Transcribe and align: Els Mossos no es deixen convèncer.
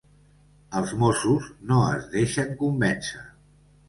Els 0.77 0.93
Mossos 1.03 1.49
no 1.71 1.81
es 1.89 2.07
deixen 2.15 2.49
convèncer. 2.63 3.23